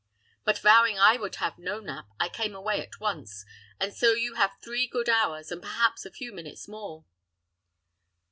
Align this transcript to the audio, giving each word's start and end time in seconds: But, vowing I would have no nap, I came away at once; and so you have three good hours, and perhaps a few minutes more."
But, 0.43 0.57
vowing 0.57 0.97
I 0.97 1.17
would 1.17 1.35
have 1.35 1.59
no 1.59 1.79
nap, 1.79 2.07
I 2.19 2.27
came 2.27 2.55
away 2.55 2.81
at 2.81 2.99
once; 2.99 3.45
and 3.79 3.93
so 3.93 4.13
you 4.13 4.33
have 4.33 4.57
three 4.59 4.87
good 4.87 5.07
hours, 5.07 5.51
and 5.51 5.61
perhaps 5.61 6.07
a 6.07 6.11
few 6.11 6.31
minutes 6.33 6.67
more." 6.67 7.05